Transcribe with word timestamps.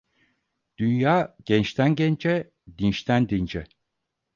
Dünya 0.77 1.37
gençten 1.45 1.95
gence, 1.95 2.51
dinçten 2.77 3.29
dince. 3.29 3.63